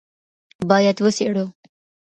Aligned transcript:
باید 0.69 0.97
وڅېړو 1.03 1.45